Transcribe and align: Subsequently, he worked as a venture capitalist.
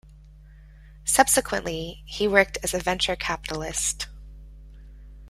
Subsequently, 1.05 2.01
he 2.07 2.27
worked 2.27 2.57
as 2.63 2.73
a 2.73 2.79
venture 2.79 3.15
capitalist. 3.15 4.07